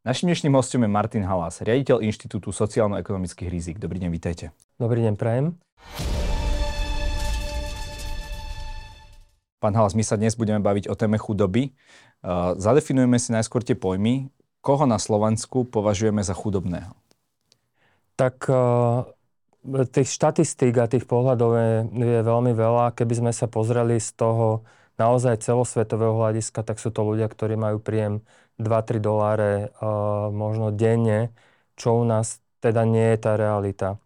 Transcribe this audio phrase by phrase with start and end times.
[0.00, 3.76] Našim dnešným hostom je Martin Halas, riaditeľ Inštitútu sociálno-ekonomických rizik.
[3.76, 4.48] Dobrý deň, vítajte.
[4.80, 5.60] Dobrý deň, prajem.
[9.60, 11.76] Pán Halas, my sa dnes budeme baviť o téme chudoby.
[12.24, 14.32] Uh, zadefinujeme si najskôr tie pojmy.
[14.64, 16.96] Koho na Slovensku považujeme za chudobného?
[18.16, 19.04] Tak uh,
[19.84, 22.96] tých štatistík a tých pohľadov je, je veľmi veľa.
[22.96, 24.64] Keby sme sa pozreli z toho
[24.96, 28.24] naozaj celosvetového hľadiska, tak sú to ľudia, ktorí majú príjem
[28.60, 31.32] 2-3 doláre uh, možno denne,
[31.74, 33.96] čo u nás teda nie je tá realita.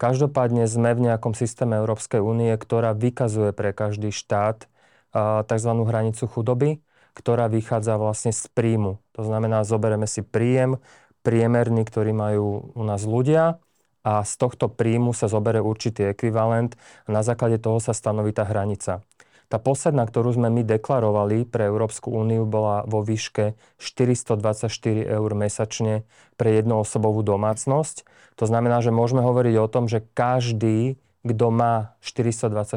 [0.00, 4.64] Každopádne sme v nejakom systéme Európskej únie, ktorá vykazuje pre každý štát
[5.12, 5.70] uh, tzv.
[5.84, 6.80] hranicu chudoby,
[7.12, 9.02] ktorá vychádza vlastne z príjmu.
[9.18, 10.80] To znamená, zoberieme si príjem
[11.26, 13.58] priemerný, ktorý majú u nás ľudia
[14.06, 18.46] a z tohto príjmu sa zoberie určitý ekvivalent a na základe toho sa stanoví tá
[18.46, 19.04] hranica.
[19.48, 24.68] Tá posledná, ktorú sme my deklarovali pre Európsku úniu, bola vo výške 424
[25.08, 26.04] eur mesačne
[26.36, 28.04] pre jednoosobovú domácnosť.
[28.36, 32.76] To znamená, že môžeme hovoriť o tom, že každý, kto má 424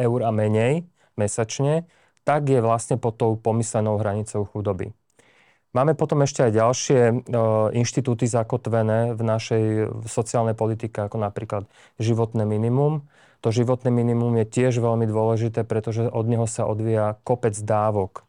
[0.00, 0.88] eur a menej
[1.20, 1.84] mesačne,
[2.24, 4.96] tak je vlastne pod tou pomyslenou hranicou chudoby.
[5.70, 7.12] Máme potom ešte aj ďalšie e,
[7.78, 9.64] inštitúty zakotvené v našej
[10.02, 11.70] sociálnej politike, ako napríklad
[12.02, 13.06] životné minimum
[13.40, 18.28] to životné minimum je tiež veľmi dôležité, pretože od neho sa odvíja kopec dávok.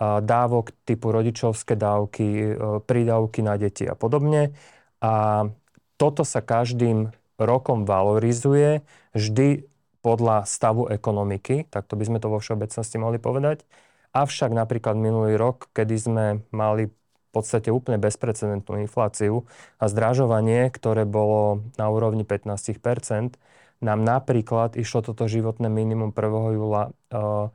[0.00, 4.56] Dávok typu rodičovské dávky, e, prídavky na deti a podobne.
[5.04, 5.44] A
[6.00, 8.80] toto sa každým rokom valorizuje
[9.12, 9.68] vždy
[10.00, 13.68] podľa stavu ekonomiky, tak to by sme to vo všeobecnosti mohli povedať.
[14.16, 19.46] Avšak napríklad minulý rok, kedy sme mali v podstate úplne bezprecedentnú infláciu
[19.78, 22.80] a zdražovanie, ktoré bolo na úrovni 15
[23.80, 26.56] nám napríklad išlo toto životné minimum 1.
[26.56, 27.48] júla uh,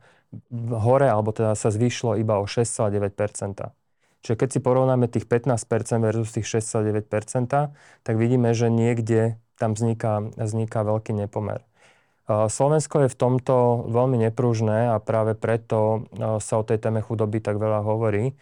[0.74, 3.70] hore, alebo teda sa zvýšilo iba o 6,9%
[4.26, 5.54] Čiže keď si porovnáme tých 15
[6.02, 7.46] versus tých 6,9%
[8.02, 11.62] tak vidíme, že niekde tam vzniká, vzniká veľký nepomer.
[12.26, 17.06] Uh, Slovensko je v tomto veľmi nepružné a práve preto uh, sa o tej téme
[17.06, 18.34] chudoby tak veľa hovorí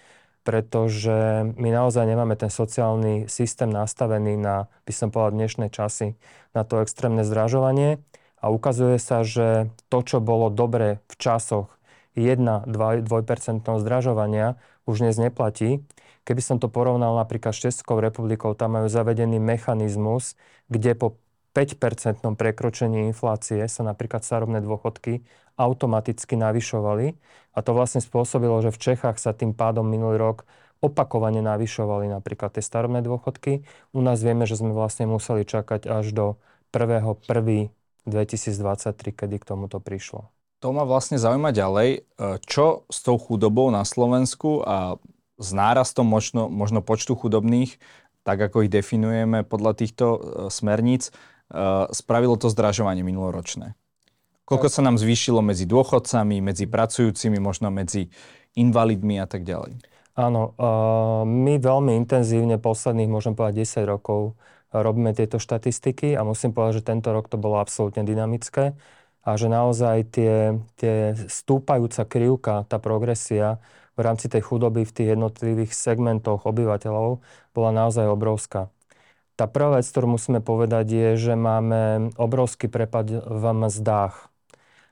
[0.44, 6.20] pretože my naozaj nemáme ten sociálny systém nastavený na, by som povedal, dnešné časy,
[6.52, 8.04] na to extrémne zdražovanie.
[8.44, 11.80] A ukazuje sa, že to, čo bolo dobre v časoch
[12.12, 12.68] 1-2%
[13.64, 15.80] zdražovania, už dnes neplatí.
[16.28, 20.36] Keby som to porovnal napríklad s Českou republikou, tam majú zavedený mechanizmus,
[20.68, 21.16] kde po
[21.54, 25.22] 5-percentnom prekročení inflácie sa napríklad starobné dôchodky
[25.56, 27.14] automaticky navyšovali.
[27.54, 30.42] A to vlastne spôsobilo, že v Čechách sa tým pádom minulý rok
[30.82, 33.64] opakovane navyšovali napríklad tie starobné dôchodky.
[33.96, 36.36] U nás vieme, že sme vlastne museli čakať až do
[36.74, 40.28] 1.1.2023, kedy k tomuto prišlo.
[40.60, 42.04] To ma vlastne zaujíma ďalej.
[42.04, 44.96] E, čo s tou chudobou na Slovensku a
[45.40, 47.78] s nárastom možno, možno počtu chudobných,
[48.24, 51.12] tak ako ich definujeme podľa týchto e, smerníc,
[51.54, 53.76] Eh, spravilo to zdražovanie minuloročné?
[54.44, 58.12] Koľko sa nám zvýšilo medzi dôchodcami, medzi pracujúcimi, možno medzi
[58.54, 59.80] invalidmi a tak ďalej?
[60.14, 60.54] Áno,
[61.24, 64.36] my veľmi intenzívne posledných, môžem povedať, 10 rokov
[64.70, 68.76] robíme tieto štatistiky a musím povedať, že tento rok to bolo absolútne dynamické
[69.24, 73.64] a že naozaj tie, tie stúpajúca krivka, tá progresia
[73.96, 77.24] v rámci tej chudoby v tých jednotlivých segmentoch obyvateľov
[77.56, 78.68] bola naozaj obrovská.
[79.34, 84.33] Tá prvá vec, ktorú musíme povedať, je, že máme obrovský prepad v mzdách.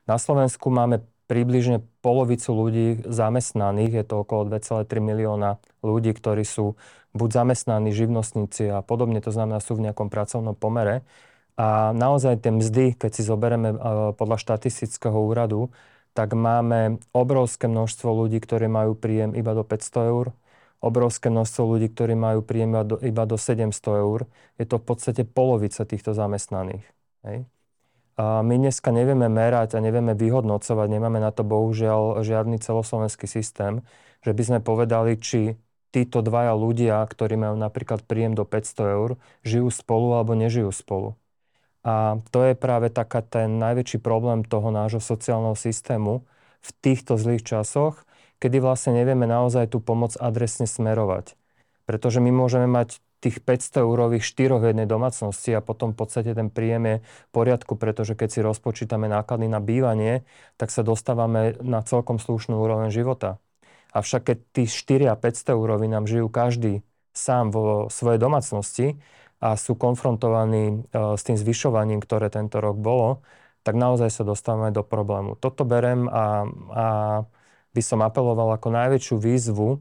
[0.03, 6.75] Na Slovensku máme približne polovicu ľudí zamestnaných, je to okolo 2,3 milióna ľudí, ktorí sú
[7.15, 11.05] buď zamestnaní, živnostníci a podobne, to znamená sú v nejakom pracovnom pomere.
[11.53, 13.77] A naozaj tie mzdy, keď si zoberieme e,
[14.17, 15.69] podľa štatistického úradu,
[16.17, 20.25] tak máme obrovské množstvo ľudí, ktorí majú príjem iba do 500 eur,
[20.81, 23.69] obrovské množstvo ľudí, ktorí majú príjem iba do, iba do 700
[24.03, 24.19] eur.
[24.57, 26.85] Je to v podstate polovica týchto zamestnaných.
[27.25, 27.45] Hej.
[28.19, 33.81] My dneska nevieme merať a nevieme vyhodnocovať, nemáme na to bohužiaľ žiadny celoslovenský systém,
[34.21, 35.57] že by sme povedali, či
[35.89, 39.09] títo dvaja ľudia, ktorí majú napríklad príjem do 500 eur,
[39.41, 41.17] žijú spolu alebo nežijú spolu.
[41.81, 46.23] A to je práve taká ten najväčší problém toho nášho sociálneho systému
[46.63, 48.05] v týchto zlých časoch,
[48.39, 51.35] kedy vlastne nevieme naozaj tú pomoc adresne smerovať.
[51.83, 56.51] Pretože my môžeme mať tých 500 eurových štyroch jednej domácnosti a potom v podstate ten
[56.51, 60.27] príjem je v poriadku, pretože keď si rozpočítame náklady na bývanie,
[60.59, 63.39] tak sa dostávame na celkom slušnú úroveň života.
[63.95, 66.83] Avšak keď tí 4 a 500 euroví nám žijú každý
[67.15, 68.99] sám vo svojej domácnosti
[69.39, 70.75] a sú konfrontovaní e,
[71.15, 73.21] s tým zvyšovaním, ktoré tento rok bolo,
[73.63, 75.39] tak naozaj sa dostávame do problému.
[75.39, 76.43] Toto berem a,
[76.73, 76.87] a
[77.71, 79.79] by som apeloval ako najväčšiu výzvu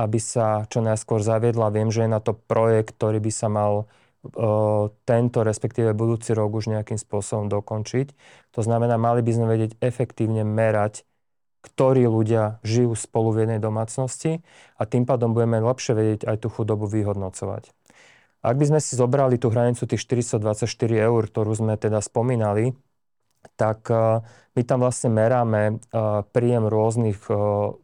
[0.00, 1.68] aby sa čo najskôr zaviedla.
[1.68, 3.84] Viem, že je na to projekt, ktorý by sa mal
[5.08, 8.12] tento, respektíve budúci rok už nejakým spôsobom dokončiť.
[8.56, 11.08] To znamená, mali by sme vedieť efektívne merať,
[11.60, 14.40] ktorí ľudia žijú spolu v jednej domácnosti
[14.80, 17.72] a tým pádom budeme lepšie vedieť aj tú chudobu vyhodnocovať.
[18.40, 20.64] Ak by sme si zobrali tú hranicu tých 424
[20.96, 22.72] eur, ktorú sme teda spomínali,
[23.56, 23.88] tak
[24.56, 25.80] my tam vlastne meráme
[26.32, 27.20] príjem rôznych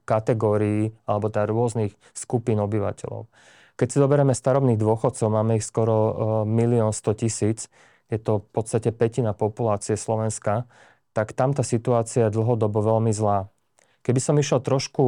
[0.08, 3.28] kategórií alebo teda rôznych skupín obyvateľov.
[3.76, 7.68] Keď si zoberieme starobných dôchodcov, máme ich skoro 1 100 tisíc,
[8.08, 10.64] je to v podstate petina populácie Slovenska,
[11.12, 13.52] tak tam tá situácia je dlhodobo veľmi zlá.
[14.00, 15.02] Keby som išiel trošku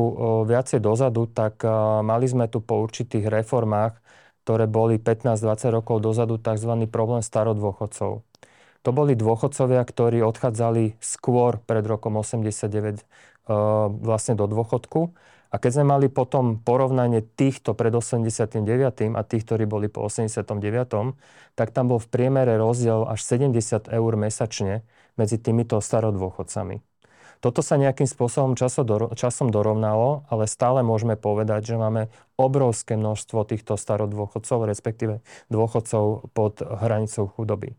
[0.45, 1.62] viacej dozadu, tak
[2.03, 3.95] mali sme tu po určitých reformách,
[4.43, 6.73] ktoré boli 15-20 rokov dozadu, tzv.
[6.91, 8.27] problém starodôchodcov.
[8.86, 13.02] To boli dôchodcovia, ktorí odchádzali skôr pred rokom 89
[14.04, 15.16] vlastne do dôchodku
[15.48, 18.60] a keď sme mali potom porovnanie týchto pred 89.
[19.16, 20.44] a tých, ktorí boli po 89.,
[21.56, 24.84] tak tam bol v priemere rozdiel až 70 eur mesačne
[25.16, 26.84] medzi týmito starodôchodcami.
[27.40, 33.78] Toto sa nejakým spôsobom časom dorovnalo, ale stále môžeme povedať, že máme obrovské množstvo týchto
[33.78, 37.78] starodôchodcov, respektíve dôchodcov pod hranicou chudoby.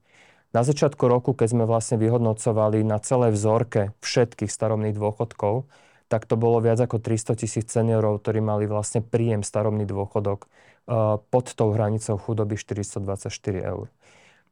[0.49, 5.69] Na začiatku roku, keď sme vlastne vyhodnocovali na celé vzorke všetkých starobných dôchodkov,
[6.09, 11.21] tak to bolo viac ako 300 tisíc seniorov, ktorí mali vlastne príjem starobný dôchodok uh,
[11.29, 13.29] pod tou hranicou chudoby 424
[13.61, 13.93] eur.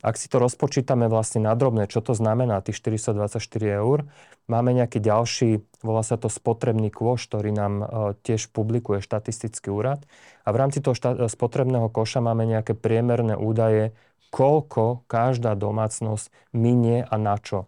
[0.05, 3.41] Ak si to rozpočítame vlastne na drobné, čo to znamená, tých 424
[3.81, 4.05] eur,
[4.45, 7.87] máme nejaký ďalší, volá sa to spotrebný kôš, ktorý nám uh,
[8.21, 10.05] tiež publikuje štatistický úrad.
[10.45, 13.97] A v rámci toho šta- spotrebného koša máme nejaké priemerné údaje,
[14.29, 17.67] koľko každá domácnosť minie a na čo.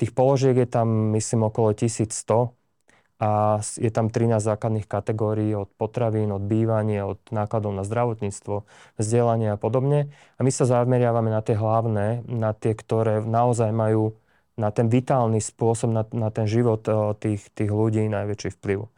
[0.00, 2.56] Tých položiek je tam, myslím, okolo 1100
[3.20, 8.64] a je tam 13 základných kategórií od potravín, od bývania, od nákladov na zdravotníctvo,
[8.96, 10.08] vzdelanie a podobne.
[10.36, 14.16] A my sa zameriavame na tie hlavné, na tie, ktoré naozaj majú
[14.56, 18.88] na ten vitálny spôsob, na, na ten život eh, tých, tých ľudí najväčší vplyv.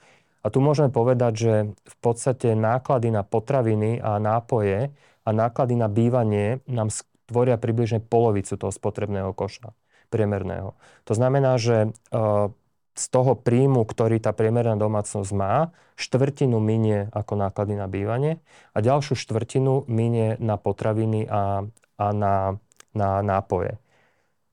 [0.42, 4.90] A tu môžeme povedať, že v podstate náklady na potraviny a nápoje
[5.22, 6.90] a náklady na bývanie nám
[7.30, 9.72] tvoria približne polovicu toho spotrebného koša
[10.12, 10.76] priemerného.
[11.08, 12.52] To znamená, že uh,
[12.92, 18.44] z toho príjmu, ktorý tá priemerná domácnosť má, štvrtinu minie ako náklady na bývanie
[18.76, 21.64] a ďalšiu štvrtinu minie na potraviny a,
[21.96, 22.60] a na,
[22.92, 23.80] na nápoje.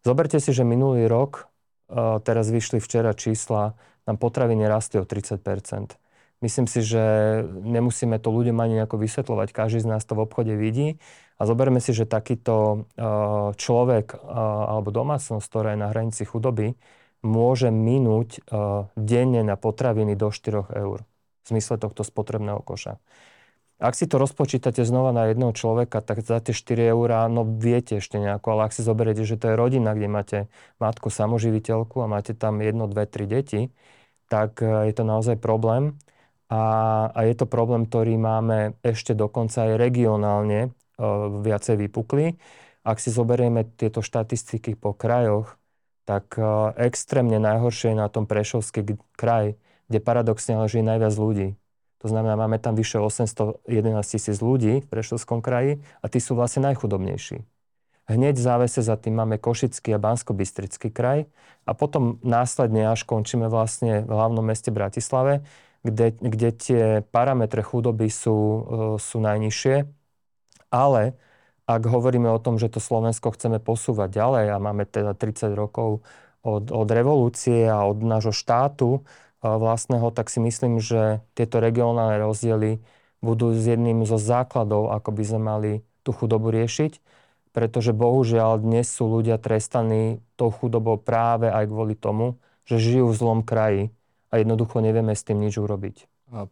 [0.08, 1.52] Zoberte si, že minulý rok,
[1.92, 3.76] e, teraz vyšli včera čísla,
[4.08, 5.44] nám potraviny rastli o 30
[6.40, 7.04] Myslím si, že
[7.52, 9.52] nemusíme to ľuďom ani nejako vysvetľovať.
[9.52, 10.96] Každý z nás to v obchode vidí.
[11.36, 13.08] A zoberme si, že takýto e,
[13.60, 14.18] človek e,
[14.72, 16.80] alebo domácnosť, ktorá je na hranici chudoby,
[17.22, 22.96] môže minúť uh, denne na potraviny do 4 eur v zmysle tohto spotrebného koša.
[23.80, 28.04] Ak si to rozpočítate znova na jedného človeka, tak za tie 4 eurá, no viete
[28.04, 30.38] ešte nejako, ale ak si zoberiete, že to je rodina, kde máte
[30.84, 33.72] matku samoživiteľku a máte tam jedno, dve, tri deti,
[34.28, 35.96] tak je to naozaj problém.
[36.50, 36.62] A,
[37.14, 42.42] a je to problém, ktorý máme ešte dokonca aj regionálne uh, viacej vypukli.
[42.82, 45.60] Ak si zoberieme tieto štatistiky po krajoch,
[46.10, 46.44] tak e,
[46.90, 49.54] extrémne najhoršie je na tom Prešovský kraj,
[49.86, 51.54] kde paradoxne leží najviac ľudí.
[52.02, 53.62] To znamená, máme tam vyše 811
[54.10, 57.46] tisíc ľudí v Prešovskom kraji a tí sú vlastne najchudobnejší.
[58.10, 60.34] Hneď v závese za tým máme Košický a bansko
[60.90, 61.30] kraj
[61.70, 65.46] a potom následne až končíme vlastne v hlavnom meste Bratislave,
[65.84, 66.84] kde, kde tie
[67.14, 68.60] parametre chudoby sú, e,
[69.00, 69.88] sú najnižšie,
[70.72, 71.16] ale
[71.70, 76.02] ak hovoríme o tom, že to Slovensko chceme posúvať ďalej a máme teda 30 rokov
[76.42, 79.06] od, od revolúcie a od nášho štátu
[79.40, 82.84] vlastného, tak si myslím, že tieto regionálne rozdiely
[83.24, 85.72] budú z jedným zo základov, ako by sme mali
[86.04, 87.00] tú chudobu riešiť,
[87.56, 93.18] pretože bohužiaľ dnes sú ľudia trestaní tou chudobou práve aj kvôli tomu, že žijú v
[93.18, 93.92] zlom kraji
[94.30, 96.06] a jednoducho nevieme s tým nič urobiť.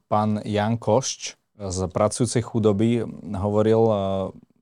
[0.09, 3.81] Pán Jan Košč z pracujúcej chudoby hovoril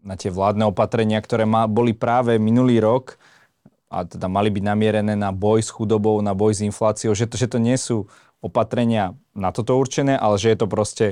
[0.06, 3.20] na tie vládne opatrenia, ktoré boli práve minulý rok
[3.90, 7.36] a teda mali byť namierené na boj s chudobou, na boj s infláciou, že to,
[7.40, 8.12] že to nie sú
[8.44, 11.08] opatrenia na toto určené, ale že je to proste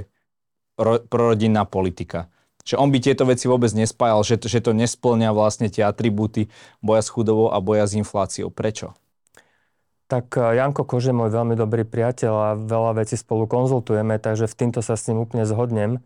[0.77, 2.29] ro, prorodinná politika.
[2.63, 6.47] Že on by tieto veci vôbec nespájal, že že to nesplňa vlastne tie atribúty
[6.79, 8.47] boja s chudobou a boja s infláciou.
[8.53, 8.95] Prečo?
[10.11, 14.49] Tak e, Janko Kože je môj veľmi dobrý priateľ a veľa vecí spolu konzultujeme, takže
[14.49, 16.03] v týmto sa s ním úplne zhodnem.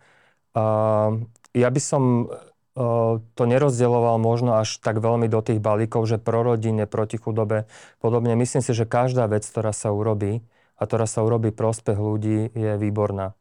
[1.53, 2.33] Ja by som
[3.33, 7.65] to nerozdieloval možno až tak veľmi do tých balíkov, že pro rodine, proti chudobe,
[7.97, 8.37] podobne.
[8.37, 10.45] Myslím si, že každá vec, ktorá sa urobí
[10.77, 13.33] a ktorá sa urobí prospech ľudí, je výborná.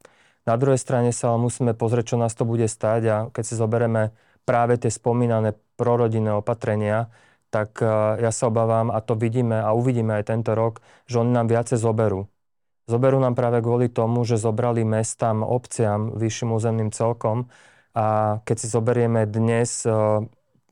[0.48, 4.16] Na druhej strane sa musíme pozrieť, čo nás to bude stať a keď si zoberieme
[4.48, 7.12] práve tie spomínané prorodinné opatrenia,
[7.56, 7.88] tak e,
[8.20, 11.80] ja sa obávam, a to vidíme a uvidíme aj tento rok, že oni nám viacej
[11.80, 12.28] zoberú.
[12.84, 17.48] Zoberú nám práve kvôli tomu, že zobrali mestám, obciam, vyšším územným celkom
[17.96, 19.90] a keď si zoberieme dnes, e,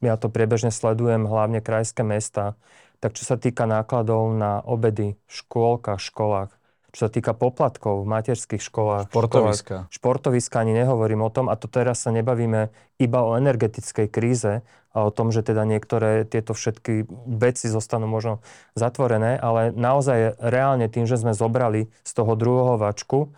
[0.04, 2.60] ja to priebežne sledujem, hlavne krajské mesta,
[3.00, 6.52] tak čo sa týka nákladov na obedy v škôlkach, školách,
[6.92, 9.08] čo sa týka poplatkov v materských školách.
[9.08, 9.88] Športoviska.
[9.88, 11.48] Školách, športoviska ani nehovorím o tom.
[11.48, 12.68] A to teraz sa nebavíme
[13.00, 14.62] iba o energetickej kríze
[14.94, 18.38] o tom, že teda niektoré tieto všetky veci zostanú možno
[18.78, 23.34] zatvorené, ale naozaj reálne tým, že sme zobrali z toho druhého vačku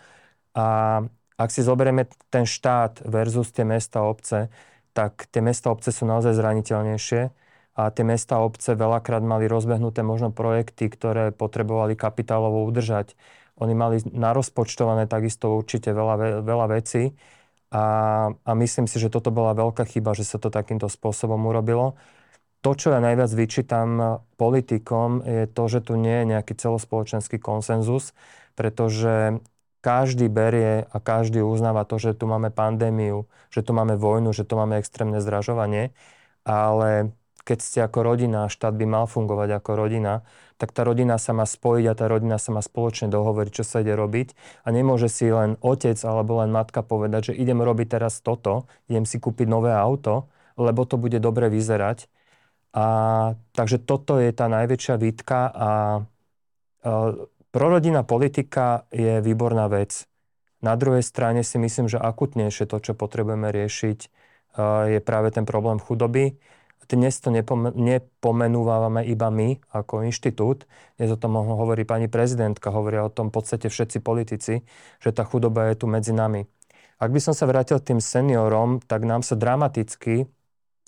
[0.52, 1.00] a
[1.36, 4.52] ak si zoberieme ten štát versus tie mesta obce,
[4.92, 7.22] tak tie mesta obce sú naozaj zraniteľnejšie
[7.76, 13.12] a tie mesta a obce veľakrát mali rozbehnuté možno projekty, ktoré potrebovali kapitálovo udržať.
[13.60, 17.16] Oni mali narozpočtované takisto určite veľa, veľa vecí
[17.70, 17.84] a,
[18.32, 21.98] a myslím si, že toto bola veľká chyba, že sa to takýmto spôsobom urobilo.
[22.64, 28.10] To, čo ja najviac vyčítam politikom, je to, že tu nie je nejaký celospoločenský konsenzus,
[28.58, 29.38] pretože
[29.84, 34.42] každý berie a každý uznáva to, že tu máme pandémiu, že tu máme vojnu, že
[34.42, 35.94] tu máme extrémne zdražovanie,
[36.42, 37.14] ale
[37.46, 40.26] keď ste ako rodina, štát by mal fungovať ako rodina,
[40.58, 43.86] tak tá rodina sa má spojiť a tá rodina sa má spoločne dohovoriť, čo sa
[43.86, 44.34] ide robiť.
[44.66, 49.06] A nemôže si len otec alebo len matka povedať, že idem robiť teraz toto, idem
[49.06, 50.26] si kúpiť nové auto,
[50.58, 52.10] lebo to bude dobre vyzerať.
[52.74, 52.86] A,
[53.54, 55.70] takže toto je tá najväčšia výtka a, a
[57.54, 60.10] prorodinná politika je výborná vec.
[60.66, 63.98] Na druhej strane si myslím, že akutnejšie to, čo potrebujeme riešiť,
[64.88, 66.40] je práve ten problém chudoby
[66.86, 70.64] dnes to nepomenúvame iba my ako inštitút,
[70.96, 74.62] dnes o tom hovorí pani prezidentka, hovoria o tom v podstate všetci politici,
[75.02, 76.46] že tá chudoba je tu medzi nami.
[76.96, 80.24] Ak by som sa vrátil tým seniorom, tak nám sa dramaticky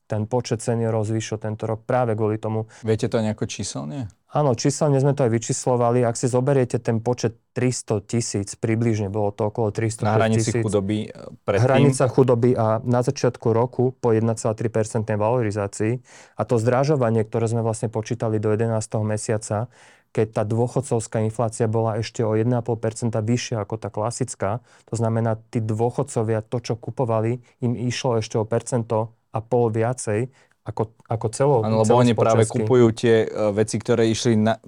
[0.09, 2.65] ten počet seniorov zvýšil tento rok práve kvôli tomu.
[2.81, 4.09] Viete to nejako číselne?
[4.29, 6.05] Áno, číselne sme to aj vyčíslovali.
[6.05, 10.61] Ak si zoberiete ten počet 300 tisíc, približne bolo to okolo 300 Na hranici tisíc,
[10.61, 11.65] chudoby e, predtým?
[11.65, 15.93] Hranica chudoby a na začiatku roku po 1,3% valorizácii
[16.37, 18.69] a to zdražovanie, ktoré sme vlastne počítali do 11.
[19.01, 19.73] mesiaca,
[20.13, 24.61] keď tá dôchodcovská inflácia bola ešte o 1,5% vyššia ako tá klasická.
[24.93, 30.33] To znamená, tí dôchodcovia to, čo kupovali, im išlo ešte o percento a pol viacej
[30.69, 31.57] ako, ako celo.
[31.65, 34.61] Áno, lebo oni práve kupujú tie uh, veci, ktoré išli na,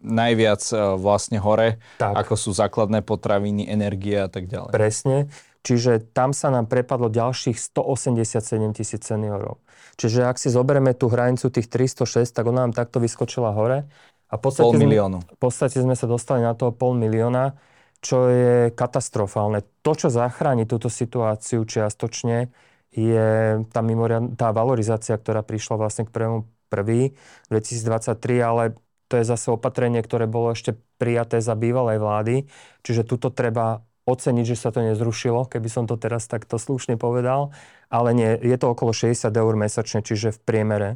[0.00, 2.16] najviac uh, vlastne hore, tak.
[2.16, 4.72] ako sú základné potraviny, energie a tak ďalej.
[4.72, 5.28] Presne.
[5.62, 9.62] Čiže tam sa nám prepadlo ďalších 187 tisíc seniorov.
[9.94, 13.86] Čiže ak si zoberieme tú hranicu tých 306, tak ona nám takto vyskočila hore.
[14.32, 15.20] A v podstate, pol miliónu.
[15.20, 17.54] Sme, v podstate sme sa dostali na toho pol milióna,
[18.02, 19.62] čo je katastrofálne.
[19.86, 22.50] To, čo zachráni túto situáciu čiastočne,
[22.92, 27.16] je tá, mimoriad, tá valorizácia, ktorá prišla vlastne k prvému prvý
[27.48, 28.62] 2023, ale
[29.08, 32.34] to je zase opatrenie, ktoré bolo ešte prijaté za bývalej vlády.
[32.80, 37.52] Čiže tuto treba oceniť, že sa to nezrušilo, keby som to teraz takto slušne povedal.
[37.92, 40.90] Ale nie, je to okolo 60 eur mesačne, čiže v priemere.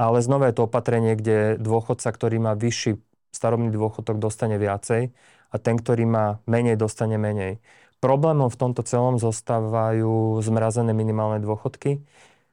[0.00, 2.96] Ale znova je to opatrenie, kde dôchodca, ktorý má vyšší
[3.34, 5.12] starobný dôchodok, dostane viacej
[5.52, 7.60] a ten, ktorý má menej, dostane menej.
[7.98, 11.98] Problémom v tomto celom zostávajú zmrazené minimálne dôchodky.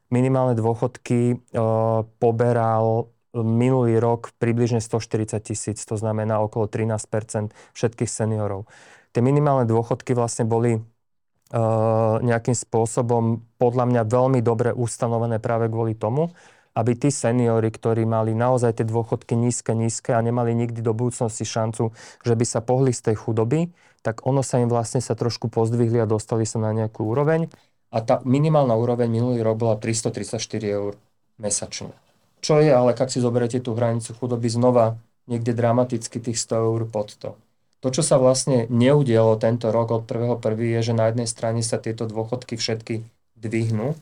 [0.10, 1.36] Minimálne dôchodky e,
[2.18, 8.66] poberal minulý rok približne 140 tisíc, to znamená okolo 13 všetkých seniorov.
[9.14, 10.82] Tie minimálne dôchodky vlastne boli e,
[12.26, 16.34] nejakým spôsobom podľa mňa veľmi dobre ustanovené práve kvôli tomu,
[16.76, 21.48] aby tí seniory, ktorí mali naozaj tie dôchodky nízke, nízke a nemali nikdy do budúcnosti
[21.48, 23.72] šancu, že by sa pohli z tej chudoby,
[24.04, 27.48] tak ono sa im vlastne sa trošku pozdvihli a dostali sa na nejakú úroveň.
[27.96, 31.00] A tá minimálna úroveň minulý rok bola 334 eur
[31.40, 31.96] mesačne.
[32.44, 36.82] Čo je, ale ak si zoberete tú hranicu chudoby znova niekde dramaticky tých 100 eur
[36.86, 37.34] pod to.
[37.82, 40.42] To, čo sa vlastne neudialo tento rok od 1.1.
[40.58, 43.06] je, že na jednej strane sa tieto dôchodky všetky
[43.38, 43.94] dvihnú,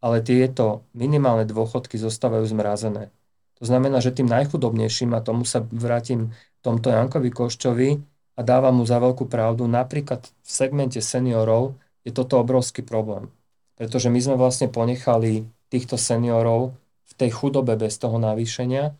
[0.00, 3.12] ale tieto minimálne dôchodky zostávajú zmrazené.
[3.60, 6.32] To znamená, že tým najchudobnejším, a tomu sa vrátim
[6.64, 7.90] tomto Jankovi Koščovi
[8.36, 13.28] a dávam mu za veľkú pravdu, napríklad v segmente seniorov je toto obrovský problém.
[13.76, 16.76] Pretože my sme vlastne ponechali týchto seniorov
[17.08, 18.92] v tej chudobe bez toho navýšenia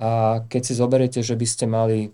[0.00, 2.12] a keď si zoberiete, že by ste mali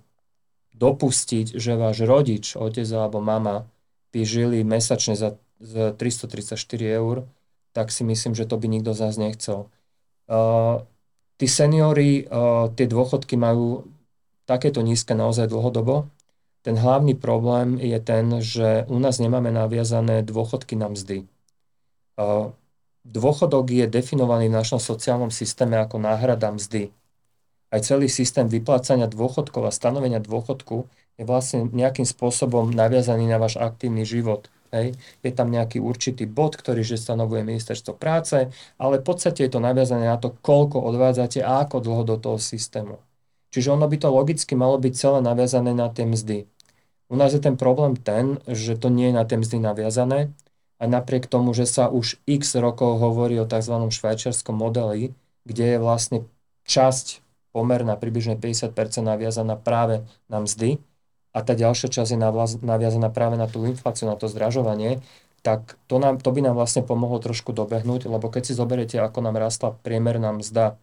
[0.74, 3.66] dopustiť, že váš rodič, otec alebo mama
[4.10, 7.28] by žili mesačne za 334 eur,
[7.72, 9.70] tak si myslím, že to by nikto z nás nechcel.
[10.30, 10.82] Uh,
[11.38, 13.90] tí seniory, uh, tie dôchodky majú
[14.46, 16.10] takéto nízke naozaj dlhodobo
[16.60, 21.24] ten hlavný problém je ten, že u nás nemáme naviazané dôchodky na mzdy.
[23.00, 26.92] Dôchodok je definovaný v našom sociálnom systéme ako náhrada mzdy.
[27.72, 30.84] Aj celý systém vyplácania dôchodkov a stanovenia dôchodku
[31.16, 34.52] je vlastne nejakým spôsobom naviazaný na váš aktívny život.
[34.70, 34.94] Hej.
[35.26, 39.60] Je tam nejaký určitý bod, ktorý že stanovuje ministerstvo práce, ale v podstate je to
[39.62, 43.02] naviazané na to, koľko odvádzate a ako dlho do toho systému.
[43.50, 46.46] Čiže ono by to logicky malo byť celé naviazané na tie mzdy.
[47.10, 50.30] U nás je ten problém ten, že to nie je na tie mzdy naviazané
[50.78, 53.74] a napriek tomu, že sa už x rokov hovorí o tzv.
[53.74, 55.10] švajčiarskom modeli,
[55.42, 56.18] kde je vlastne
[56.70, 58.70] časť pomerná približne 50%
[59.02, 60.78] naviazaná práve na mzdy
[61.30, 62.20] a tá ďalšia časť je
[62.62, 64.98] naviazaná práve na tú infláciu, na to zdražovanie,
[65.40, 69.24] tak to, nám, to by nám vlastne pomohlo trošku dobehnúť, lebo keď si zoberiete, ako
[69.24, 70.76] nám rastla priemerná mzda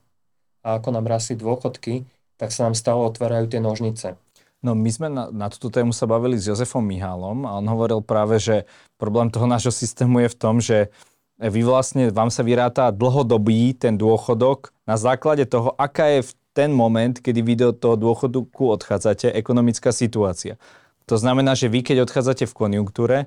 [0.65, 2.09] a ako nám rastli dôchodky,
[2.41, 4.17] tak sa nám stále otvárajú tie nožnice.
[4.65, 8.01] No my sme na, na túto tému sa bavili s Jozefom Mihálom a on hovoril
[8.01, 8.65] práve, že
[8.97, 10.89] problém toho nášho systému je v tom, že
[11.37, 16.73] vy vlastne, vám sa vyráta dlhodobý ten dôchodok na základe toho, aká je v ten
[16.73, 20.57] moment, kedy vy do toho dôchodku odchádzate, ekonomická situácia.
[21.05, 23.17] To znamená, že vy keď odchádzate v konjunktúre,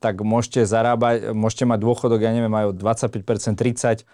[0.00, 3.20] tak môžete zarábať, môžete mať dôchodok, ja neviem, majú 25%,
[3.60, 4.08] 30%,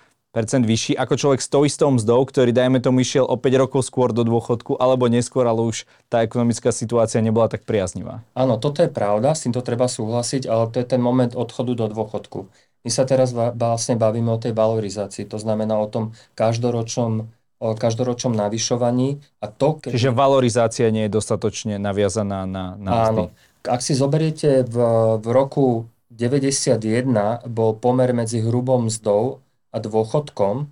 [0.67, 4.11] vyšší ako človek s tou istou mzdou, ktorý, dajme tomu, išiel o 5 rokov skôr
[4.11, 8.27] do dôchodku, alebo neskôr, ale už tá ekonomická situácia nebola tak priaznivá.
[8.35, 11.87] Áno, toto je pravda, s týmto treba súhlasiť, ale to je ten moment odchodu do
[11.95, 12.51] dôchodku.
[12.85, 17.31] My sa teraz vlastne bavíme o tej valorizácii, to znamená o tom každoročnom
[17.73, 19.25] každoročnom navyšovaní.
[19.41, 19.97] A to, keď...
[19.97, 23.33] Čiže valorizácia nie je dostatočne naviazaná na, na Áno.
[23.65, 24.77] Ak si zoberiete v,
[25.25, 26.77] v roku 91
[27.49, 29.41] bol pomer medzi hrubou mzdou
[29.73, 30.69] a dôchodkom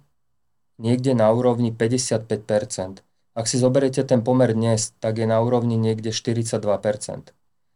[0.76, 3.00] niekde na úrovni 55%.
[3.32, 7.32] Ak si zoberiete ten pomer dnes, tak je na úrovni niekde 42%.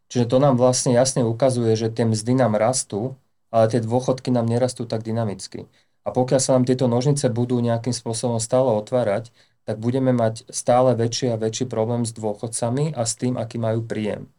[0.06, 3.16] Čiže to nám vlastne jasne ukazuje, že tie mzdy nám rastú,
[3.50, 5.66] ale tie dôchodky nám nerastú tak dynamicky.
[6.06, 9.34] A pokiaľ sa nám tieto nožnice budú nejakým spôsobom stále otvárať,
[9.66, 13.82] tak budeme mať stále väčší a väčší problém s dôchodcami a s tým, aký majú
[13.82, 14.30] príjem.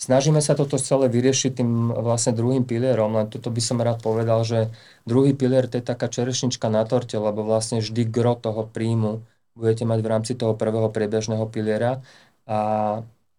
[0.00, 4.40] Snažíme sa toto celé vyriešiť tým vlastne druhým pilierom, len toto by som rád povedal,
[4.48, 4.72] že
[5.04, 9.20] druhý pilier to je taká čerešnička na torte, lebo vlastne vždy gro toho príjmu
[9.52, 12.00] budete mať v rámci toho prvého priebežného piliera
[12.48, 12.58] a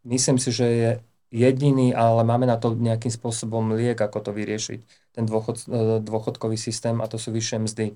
[0.05, 0.89] myslím si, že je
[1.31, 4.79] jediný, ale máme na to nejakým spôsobom liek, ako to vyriešiť,
[5.15, 7.87] ten dôchod, e, dôchodkový systém a to sú vyššie mzdy.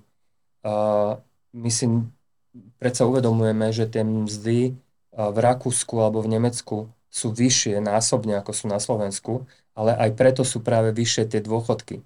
[1.56, 1.86] My si
[2.82, 4.74] predsa uvedomujeme, že tie mzdy
[5.13, 10.41] v Rakúsku alebo v Nemecku sú vyššie násobne ako sú na Slovensku, ale aj preto
[10.43, 12.04] sú práve vyššie tie dôchodky.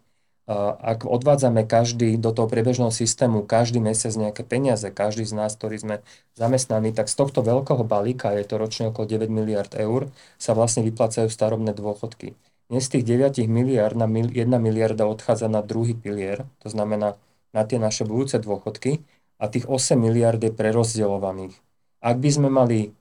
[0.82, 5.78] Ak odvádzame každý do toho priebežného systému každý mesiac nejaké peniaze, každý z nás, ktorý
[5.78, 5.96] sme
[6.34, 10.10] zamestnaní, tak z tohto veľkého balíka, je to ročne okolo 9 miliard eur,
[10.42, 12.34] sa vlastne vyplácajú starobné dôchodky.
[12.66, 17.14] Dnes z tých 9 miliard na 1 miliarda odchádza na druhý pilier, to znamená
[17.54, 19.06] na tie naše budúce dôchodky
[19.38, 21.54] a tých 8 miliard je prerozdeľovaných.
[22.02, 22.98] Ak by sme mali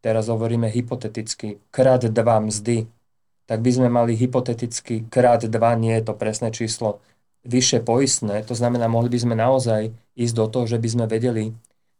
[0.00, 2.88] teraz hovoríme hypoteticky, krát dva mzdy,
[3.50, 7.02] tak by sme mali hypoteticky krát dva, nie je to presné číslo,
[7.42, 8.46] vyššie poistné.
[8.46, 11.50] To znamená, mohli by sme naozaj ísť do toho, že by sme vedeli,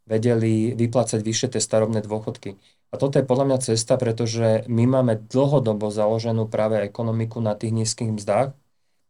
[0.06, 2.54] vedeli vyplácať vyššie tie starobné dôchodky.
[2.90, 7.74] A toto je podľa mňa cesta, pretože my máme dlhodobo založenú práve ekonomiku na tých
[7.74, 8.54] nízkych mzdách.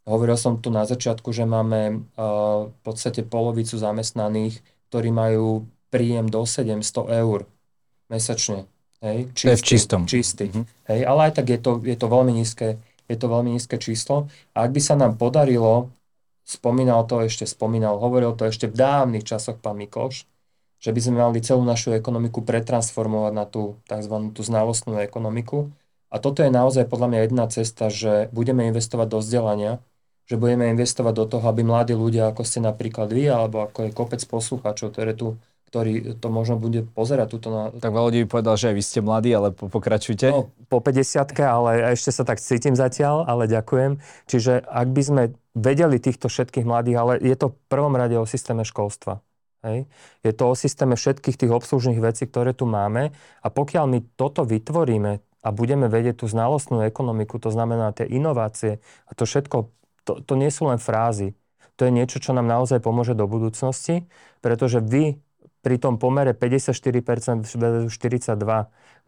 [0.08, 6.32] Hovoril som tu na začiatku, že máme uh, v podstate polovicu zamestnaných, ktorí majú príjem
[6.32, 7.44] do 700 eur
[8.08, 8.64] mesačne.
[9.00, 10.00] Hej, čistý, to je v čistom.
[10.04, 10.46] Čistý.
[10.52, 10.64] Mm-hmm.
[10.92, 12.76] Hej, ale aj tak je to, je to veľmi nízke,
[13.08, 14.28] je to veľmi nízke číslo.
[14.52, 15.88] A ak by sa nám podarilo,
[16.44, 20.28] spomínal to ešte, spomínal, hovoril to ešte v dávnych časoch pán Mikloš,
[20.80, 24.14] že by sme mali celú našu ekonomiku pretransformovať na tú tzv.
[24.36, 25.72] tú znalostnú ekonomiku.
[26.12, 29.72] A toto je naozaj podľa mňa jedna cesta, že budeme investovať do vzdelania,
[30.28, 33.96] že budeme investovať do toho, aby mladí ľudia, ako ste napríklad vy, alebo ako je
[33.96, 37.70] kopec poslucháčov, ktoré tu ktorý to možno bude pozerať túto na...
[37.70, 40.26] Tak Valodi by povedal, že aj vy ste mladí, ale pokračujte.
[40.34, 44.02] No, po 50 ale ešte sa tak cítim zatiaľ, ale ďakujem.
[44.26, 45.22] Čiže ak by sme
[45.54, 49.22] vedeli týchto všetkých mladých, ale je to v prvom rade o systéme školstva.
[49.62, 49.86] Hej.
[50.26, 54.42] Je to o systéme všetkých tých obslužných vecí, ktoré tu máme a pokiaľ my toto
[54.42, 59.70] vytvoríme a budeme vedieť tú znalostnú ekonomiku, to znamená tie inovácie a to všetko,
[60.02, 61.36] to, to nie sú len frázy.
[61.76, 64.04] To je niečo, čo nám naozaj pomôže do budúcnosti,
[64.44, 65.20] pretože vy
[65.60, 67.44] pri tom pomere 54%
[67.92, 67.92] 42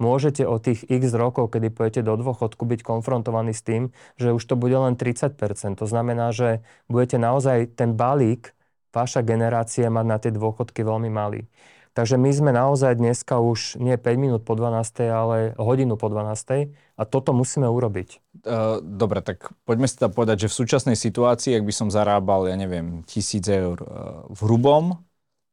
[0.01, 4.43] môžete o tých x rokov, kedy pôjdete do dôchodku, byť konfrontovaní s tým, že už
[4.45, 5.37] to bude len 30%.
[5.81, 6.61] To znamená, že
[6.93, 8.53] budete naozaj ten balík,
[8.93, 11.49] vaša generácia mať na tie dôchodky veľmi malý.
[11.93, 16.73] Takže my sme naozaj dneska už nie 5 minút po 12, ale hodinu po 12
[16.73, 18.41] a toto musíme urobiť.
[18.81, 22.57] Dobre, tak poďme si teda povedať, že v súčasnej situácii, ak by som zarábal, ja
[22.57, 23.77] neviem, tisíc eur
[24.25, 25.05] v hrubom,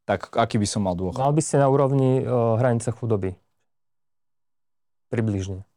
[0.09, 1.21] tak aký by som mal dôchod?
[1.21, 3.37] Mal by ste na úrovni uh, hranice chudoby.
[5.13, 5.69] Približne.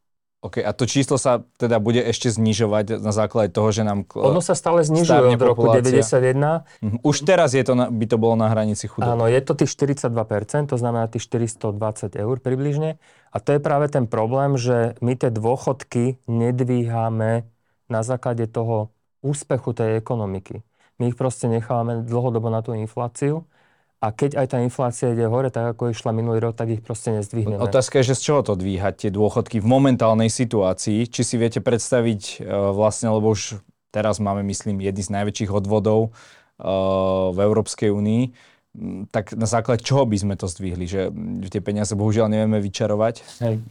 [0.43, 4.43] OK, a to číslo sa teda bude ešte znižovať na základe toho, že nám Ono
[4.43, 6.03] sa stále znižuje od roku populácia.
[6.03, 6.67] 91.
[6.81, 6.97] Mhm.
[7.05, 9.07] Už teraz je to na, by to bolo na hranici chudoby.
[9.07, 12.99] Áno, je to tých 42%, to znamená tých 420 eur približne.
[13.31, 17.47] A to je práve ten problém, že my tie dôchodky nedvíhame
[17.87, 18.91] na základe toho
[19.23, 20.65] úspechu tej ekonomiky.
[20.99, 23.47] My ich proste nechávame dlhodobo na tú infláciu
[24.03, 27.15] a keď aj tá inflácia ide hore, tak ako išla minulý rok, tak ich proste
[27.15, 27.63] nezdvihneme.
[27.63, 31.07] Otázka je, že z čoho to dvíhať tie dôchodky v momentálnej situácii?
[31.07, 33.63] Či si viete predstaviť uh, vlastne, lebo už
[33.95, 38.51] teraz máme, myslím, jedný z najväčších odvodov uh, v Európskej únii,
[39.15, 40.83] tak na základe čoho by sme to zdvihli?
[40.83, 41.01] Že
[41.47, 43.23] tie peniaze bohužiaľ nevieme vyčarovať?
[43.39, 43.63] Hej.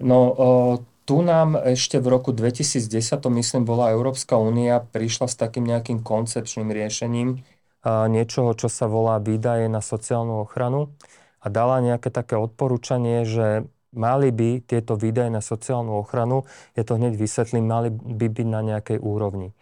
[0.00, 2.88] No, uh, tu nám ešte v roku 2010,
[3.20, 7.44] to myslím, bola Európska únia, prišla s takým nejakým koncepčným riešením,
[7.86, 10.90] niečoho, čo sa volá výdaje na sociálnu ochranu
[11.38, 16.44] a dala nejaké také odporúčanie, že mali by tieto výdaje na sociálnu ochranu,
[16.74, 19.54] ja to hneď vysvetlím, mali by byť na nejakej úrovni.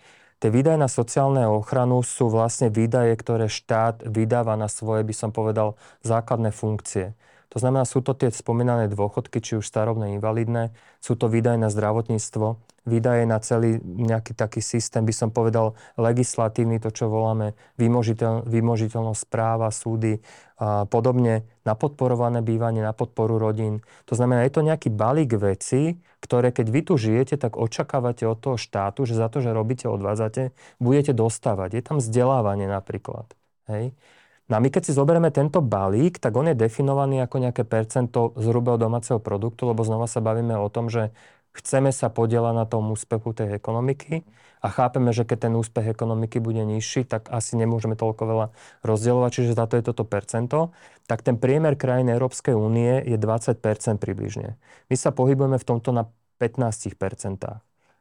[0.43, 5.31] Tie výdaje na sociálnu ochranu sú vlastne výdaje, ktoré štát vydáva na svoje, by som
[5.31, 7.17] povedal, základné funkcie.
[7.55, 11.71] To znamená, sú to tie spomínané dôchodky, či už starobné, invalidné, sú to výdaje na
[11.71, 18.44] zdravotníctvo, výdaje na celý nejaký taký systém, by som povedal, legislatívny, to, čo voláme vymožiteľ,
[18.44, 20.20] vymožiteľnosť práva, súdy
[20.55, 23.83] a podobne, na podporované bývanie, na podporu rodín.
[24.07, 28.38] To znamená, je to nejaký balík veci, ktoré keď vy tu žijete, tak očakávate od
[28.38, 31.81] toho štátu, že za to, že robíte, odvádzate, budete dostávať.
[31.81, 33.27] Je tam vzdelávanie napríklad.
[33.66, 33.97] Hej?
[34.44, 38.37] No a my keď si zoberieme tento balík, tak on je definovaný ako nejaké percento
[38.37, 41.16] zhruba domáceho produktu, lebo znova sa bavíme o tom, že
[41.55, 44.27] chceme sa podielať na tom úspechu tej ekonomiky
[44.61, 48.47] a chápeme, že keď ten úspech ekonomiky bude nižší, tak asi nemôžeme toľko veľa
[48.83, 50.75] rozdielovať, čiže za to je toto percento,
[51.07, 53.61] tak ten priemer krajín Európskej únie je 20%
[54.03, 54.59] približne.
[54.90, 56.11] My sa pohybujeme v tomto na
[56.43, 56.99] 15%.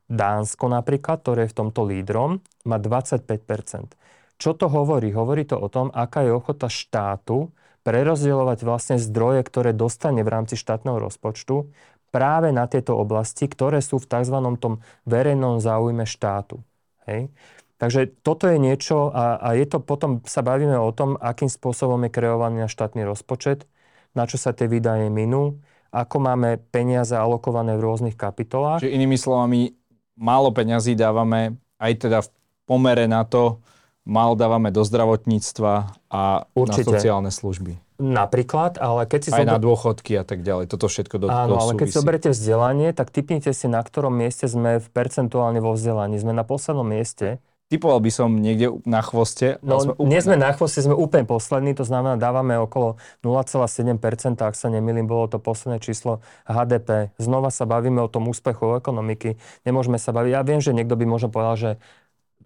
[0.10, 3.96] Dánsko napríklad, ktoré je v tomto lídrom, má 25%.
[4.42, 5.14] Čo to hovorí?
[5.16, 10.56] Hovorí to o tom, aká je ochota štátu prerozdielovať vlastne zdroje, ktoré dostane v rámci
[10.56, 11.68] štátneho rozpočtu
[12.14, 14.38] práve na tieto oblasti, ktoré sú v tzv.
[14.62, 16.62] tom verejnom záujme štátu.
[17.10, 17.34] Hej?
[17.82, 21.98] Takže toto je niečo a, a je to potom sa bavíme o tom, akým spôsobom
[22.06, 23.66] je kreovaný štátny rozpočet,
[24.14, 25.58] na čo sa tie výdaje minú,
[25.90, 28.86] ako máme peniaze alokované v rôznych kapitolách.
[28.86, 29.74] Čiže inými slovami,
[30.16, 32.30] málo peňazí dávame aj teda v
[32.70, 33.60] pomere na to,
[34.04, 35.74] mal dávame do zdravotníctva
[36.12, 36.22] a
[36.54, 36.84] Určite.
[36.84, 37.80] na sociálne služby.
[38.04, 39.30] Napríklad, ale keď si...
[39.32, 39.54] Aj zober...
[39.56, 40.68] na dôchodky a tak ďalej.
[40.68, 44.50] Toto všetko do Áno, ale keď si zoberiete vzdelanie, tak typnite si, na ktorom mieste
[44.50, 46.20] sme v percentuálne vo vzdelaní.
[46.20, 47.40] Sme na poslednom mieste.
[47.72, 49.58] Typoval by som niekde na chvoste.
[49.66, 50.10] No, sme úplne...
[50.14, 53.98] nie sme na chvoste, sme úplne poslední, to znamená, dávame okolo 0,7%,
[54.46, 57.16] ak sa nemýlim, bolo to posledné číslo HDP.
[57.18, 59.42] Znova sa bavíme o tom úspechu ekonomiky.
[59.66, 60.32] Nemôžeme sa baviť.
[60.38, 61.72] Ja viem, že niekto by možno povedal, že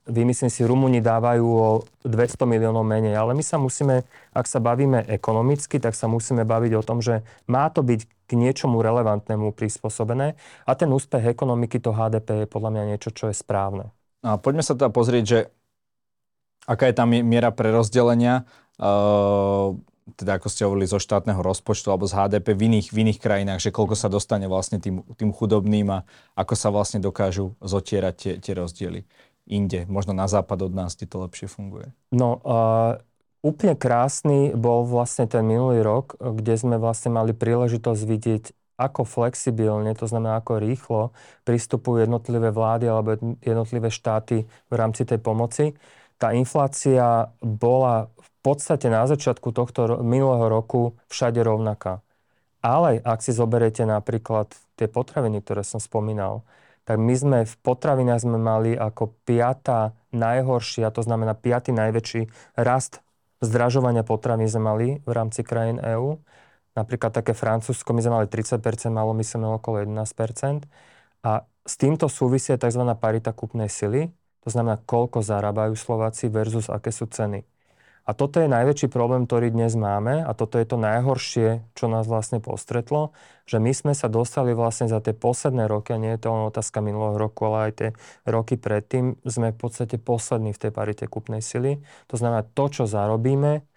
[0.07, 1.67] vymyslím si, Rumúni dávajú o
[2.07, 3.13] 200 miliónov menej.
[3.13, 7.21] Ale my sa musíme, ak sa bavíme ekonomicky, tak sa musíme baviť o tom, že
[7.45, 10.35] má to byť k niečomu relevantnému prispôsobené
[10.67, 13.95] a ten úspech ekonomiky, to HDP je podľa mňa niečo, čo je správne.
[14.23, 15.39] A poďme sa teda pozrieť, že
[16.67, 18.43] aká je tam miera prerozdelenia,
[18.83, 19.71] uh,
[20.19, 23.59] teda ako ste hovorili zo štátneho rozpočtu alebo z HDP v iných, v iných krajinách,
[23.63, 26.03] že koľko sa dostane vlastne tým, tým chudobným a
[26.35, 29.07] ako sa vlastne dokážu zotierať tie, tie rozdiely
[29.47, 31.89] inde, možno na západ od nás, kde to lepšie funguje?
[32.11, 32.99] No, uh,
[33.41, 38.43] úplne krásny bol vlastne ten minulý rok, kde sme vlastne mali príležitosť vidieť,
[38.77, 41.09] ako flexibilne, to znamená ako rýchlo
[41.49, 45.73] pristupujú jednotlivé vlády alebo jednotlivé štáty v rámci tej pomoci.
[46.21, 52.05] Tá inflácia bola v podstate na začiatku tohto minulého roku všade rovnaká.
[52.61, 56.45] Ale ak si zoberiete napríklad tie potraviny, ktoré som spomínal,
[56.87, 63.03] tak my sme v potravinách sme mali ako piata najhoršia, to znamená piatý najväčší rast
[63.41, 66.17] zdražovania potravín sme mali v rámci krajín EÚ.
[66.77, 68.61] Napríklad také Francúzsko, my sme mali 30%,
[68.93, 70.69] malo my sme okolo 11%.
[71.25, 72.85] A s týmto súvisia tzv.
[72.97, 74.13] parita kúpnej sily,
[74.45, 77.43] to znamená, koľko zarábajú Slováci versus aké sú ceny.
[78.07, 82.07] A toto je najväčší problém, ktorý dnes máme a toto je to najhoršie, čo nás
[82.07, 83.11] vlastne postretlo,
[83.43, 86.47] že my sme sa dostali vlastne za tie posledné roky, a nie je to len
[86.47, 87.89] otázka minulého roku, ale aj tie
[88.23, 91.83] roky predtým, sme v podstate poslední v tej parite kúpnej sily.
[92.07, 93.67] To znamená, to, čo zarobíme,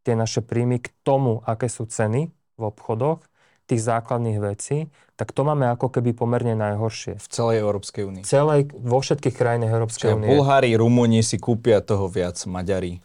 [0.00, 3.20] tie naše príjmy k tomu, aké sú ceny v obchodoch,
[3.68, 7.20] tých základných vecí, tak to máme ako keby pomerne najhoršie.
[7.20, 8.24] V celej Európskej únii.
[8.24, 10.28] Celej, vo všetkých krajinách Európskej únie.
[10.28, 13.04] Bulhári, Rumúni si kúpia toho viac, Maďari.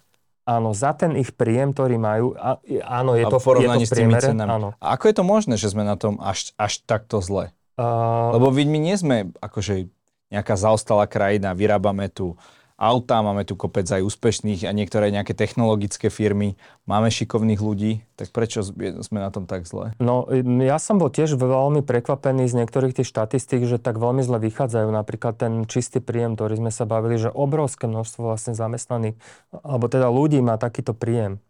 [0.50, 2.34] Áno, za ten ich príjem, ktorý majú,
[2.82, 4.50] áno, je a to v porovnaní je to s tými cenami.
[4.50, 4.70] Áno.
[4.82, 7.54] A ako je to možné, že sme na tom až, až takto zle?
[7.78, 9.94] Uh, Lebo my nie sme akože
[10.34, 12.34] nejaká zaostalá krajina, vyrábame tu
[12.80, 16.56] auta, máme tu kopec aj úspešných a niektoré nejaké technologické firmy,
[16.88, 19.92] máme šikovných ľudí, tak prečo sme na tom tak zle?
[20.00, 20.32] No
[20.64, 24.88] ja som bol tiež veľmi prekvapený z niektorých tých štatistík, že tak veľmi zle vychádzajú.
[24.96, 29.20] Napríklad ten čistý príjem, ktorý sme sa bavili, že obrovské množstvo vlastne zamestnaných,
[29.52, 31.44] alebo teda ľudí má takýto príjem.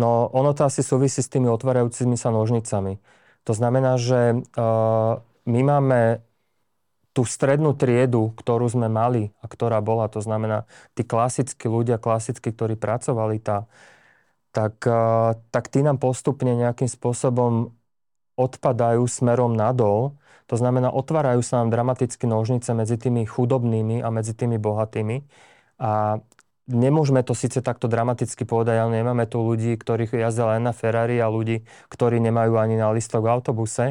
[0.00, 2.96] No ono to asi súvisí s tými otvárajúcimi sa nožnicami.
[3.44, 6.24] To znamená, že uh, my máme
[7.12, 10.64] tú strednú triedu, ktorú sme mali a ktorá bola, to znamená
[10.96, 13.68] tí klasickí ľudia, klasickí, ktorí pracovali, tá,
[14.52, 14.80] tak,
[15.52, 17.72] tak tí nám postupne nejakým spôsobom
[18.36, 20.16] odpadajú smerom nadol.
[20.48, 25.24] To znamená, otvárajú sa nám dramaticky nožnice medzi tými chudobnými a medzi tými bohatými.
[25.80, 26.20] A
[26.68, 31.20] nemôžeme to síce takto dramaticky povedať, ale nemáme tu ľudí, ktorí jazdia len na Ferrari
[31.20, 33.84] a ľudí, ktorí nemajú ani na listok v autobuse.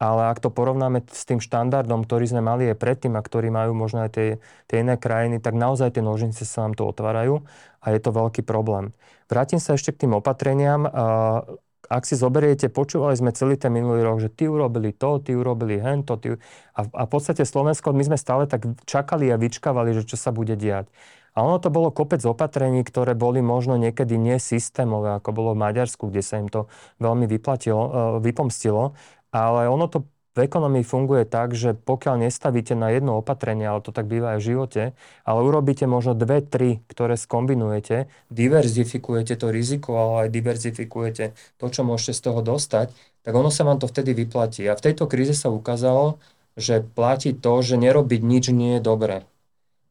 [0.00, 3.76] Ale ak to porovnáme s tým štandardom, ktorý sme mali aj predtým a ktorý majú
[3.76, 4.28] možno aj tie,
[4.64, 7.44] tie iné krajiny, tak naozaj tie nožnice sa nám tu otvárajú
[7.84, 8.96] a je to veľký problém.
[9.28, 10.88] Vrátim sa ešte k tým opatreniam.
[11.90, 15.82] Ak si zoberiete, počúvali sme celý ten minulý rok, že ty urobili to, ty urobili
[15.82, 16.32] hento, ty...
[16.72, 20.30] A, a v podstate Slovensko, my sme stále tak čakali a vyčkávali, že čo sa
[20.30, 20.88] bude diať.
[21.34, 26.10] A ono to bolo kopec opatrení, ktoré boli možno niekedy nesystémové, ako bolo v Maďarsku,
[26.10, 26.66] kde sa im to
[26.98, 27.90] veľmi vyplatilo, e,
[28.22, 28.98] vypomstilo.
[29.30, 30.06] Ale ono to
[30.38, 34.38] v ekonomii funguje tak, že pokiaľ nestavíte na jedno opatrenie, ale to tak býva aj
[34.38, 34.82] v živote,
[35.26, 41.24] ale urobíte možno dve, tri, ktoré skombinujete, diverzifikujete to riziko, ale aj diverzifikujete
[41.58, 42.94] to, čo môžete z toho dostať,
[43.26, 44.70] tak ono sa vám to vtedy vyplatí.
[44.70, 46.22] A v tejto kríze sa ukázalo,
[46.54, 49.26] že platí to, že nerobiť nič nie je dobré.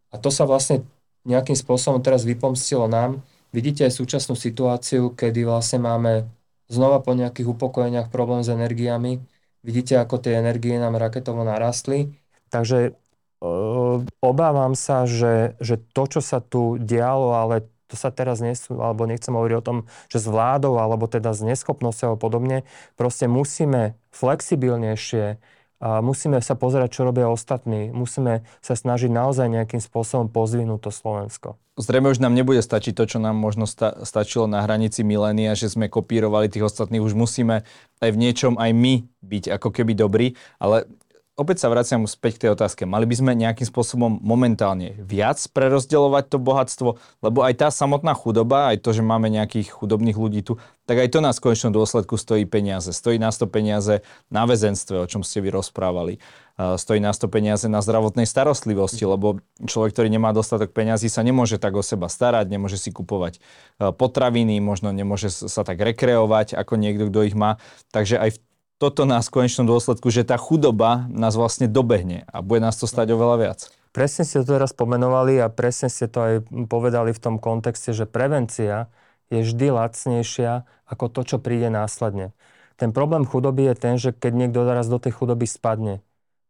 [0.10, 0.88] A to sa vlastne
[1.28, 3.22] nejakým spôsobom teraz vypomstilo nám.
[3.52, 6.32] Vidíte aj súčasnú situáciu, kedy vlastne máme
[6.70, 9.20] znova po nejakých upokojeniach problém s energiami.
[9.66, 12.16] Vidíte, ako tie energie nám raketovo narastli.
[12.54, 12.92] Takže e,
[14.24, 19.10] obávam sa, že, že to, čo sa tu dialo, ale to sa teraz nesú, alebo
[19.10, 19.78] nechcem hovoriť o tom,
[20.14, 22.62] že s vládou, alebo teda s neschopnosťou a podobne,
[22.94, 25.42] proste musíme flexibilnejšie
[25.80, 27.90] a musíme sa pozerať, čo robia ostatní.
[27.96, 31.50] Musíme sa snažiť naozaj nejakým spôsobom pozvinúť to Slovensko.
[31.80, 35.72] Zrejme už nám nebude stačiť to, čo nám možno sta- stačilo na hranici milénia, že
[35.72, 37.00] sme kopírovali tých ostatných.
[37.00, 37.64] Už musíme
[38.04, 40.28] aj v niečom aj my byť ako keby dobrí,
[40.60, 40.92] ale
[41.40, 42.84] opäť sa vraciam späť k tej otázke.
[42.84, 46.90] Mali by sme nejakým spôsobom momentálne viac prerozdeľovať to bohatstvo,
[47.24, 51.16] lebo aj tá samotná chudoba, aj to, že máme nejakých chudobných ľudí tu, tak aj
[51.16, 52.92] to nás v konečnom dôsledku stojí peniaze.
[52.92, 56.20] Stojí nás to peniaze na väzenstve, o čom ste vy rozprávali.
[56.60, 61.56] Stojí nás to peniaze na zdravotnej starostlivosti, lebo človek, ktorý nemá dostatok peniazí, sa nemôže
[61.56, 63.40] tak o seba starať, nemôže si kupovať
[63.80, 67.62] potraviny, možno nemôže sa tak rekreovať, ako niekto, kto ich má.
[67.96, 68.40] Takže aj v
[68.80, 72.88] toto nás v konečnom dôsledku, že tá chudoba nás vlastne dobehne a bude nás to
[72.88, 73.60] stať oveľa viac.
[73.92, 76.34] Presne ste to teraz pomenovali a presne ste to aj
[76.72, 78.88] povedali v tom kontexte, že prevencia
[79.28, 82.32] je vždy lacnejšia ako to, čo príde následne.
[82.80, 86.00] Ten problém chudoby je ten, že keď niekto raz do tej chudoby spadne,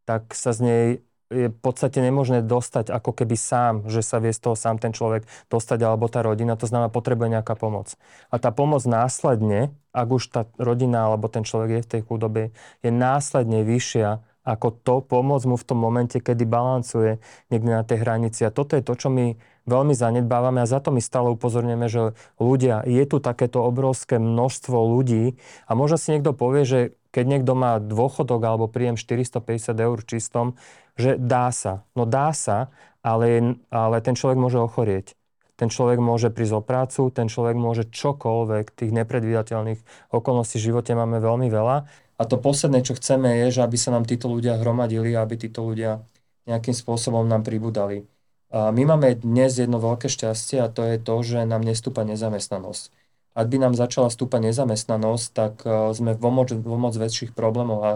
[0.05, 0.85] tak sa z nej
[1.29, 4.91] je v podstate nemožné dostať ako keby sám, že sa vie z toho sám ten
[4.91, 7.93] človek dostať alebo tá rodina, to znamená potrebuje nejaká pomoc.
[8.33, 12.43] A tá pomoc následne, ak už tá rodina alebo ten človek je v tej chudobe,
[12.81, 17.21] je následne vyššia ako to pomôcť mu v tom momente, kedy balancuje
[17.53, 18.41] niekde na tej hranici.
[18.47, 19.37] A toto je to, čo my
[19.69, 24.73] veľmi zanedbávame a za to my stále upozorňujeme, že ľudia, je tu takéto obrovské množstvo
[24.73, 25.37] ľudí
[25.69, 30.57] a možno si niekto povie, že keď niekto má dôchodok alebo príjem 450 eur čistom,
[30.99, 31.87] že dá sa.
[31.95, 32.67] No dá sa,
[32.99, 35.15] ale, ale ten človek môže ochorieť.
[35.59, 40.95] Ten človek môže prísť o prácu, ten človek môže čokoľvek, tých nepredvídateľných okolností v živote
[40.95, 41.77] máme veľmi veľa.
[42.19, 45.63] A to posledné, čo chceme, je, že aby sa nám títo ľudia hromadili, aby títo
[45.63, 46.03] ľudia
[46.47, 48.07] nejakým spôsobom nám pribudali.
[48.49, 52.89] A my máme dnes jedno veľké šťastie a to je to, že nám nestúpa nezamestnanosť.
[53.37, 56.23] Ak by nám začala stúpať nezamestnanosť, tak e, sme v
[56.67, 57.91] moc, väčších problémoch a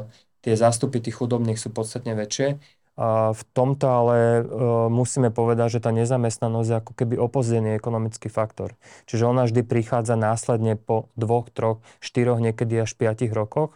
[0.45, 2.61] tie zástupy tých chudobných sú podstatne väčšie.
[3.33, 4.41] V tomto ale e,
[4.93, 8.77] musíme povedať, že tá nezamestnanosť je ako keby opozdený ekonomický faktor.
[9.09, 13.73] Čiže ona vždy prichádza následne po dvoch, troch, štyroch, niekedy až piatich rokoch.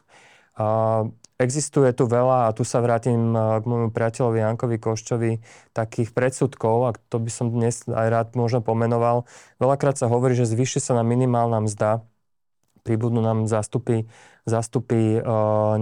[1.38, 5.32] Existuje tu veľa, a tu sa vrátim k môjmu priateľovi Jankovi Koščovi,
[5.70, 9.30] takých predsudkov, a to by som dnes aj rád možno pomenoval.
[9.62, 12.02] Veľakrát sa hovorí, že zvyši sa na minimálna mzda,
[12.82, 14.10] pribudnú nám zástupy,
[14.48, 15.22] zástupy e,